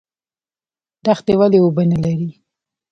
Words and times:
دښتې 1.05 1.33
ولې 1.39 1.59
اوبه 1.61 1.83
نلري؟ 1.91 2.29